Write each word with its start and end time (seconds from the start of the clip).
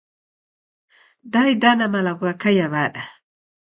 Da 1.31 1.41
idana 1.53 1.85
malagho 1.93 2.23
ghakaia 2.25 2.67
wada? 2.73 3.01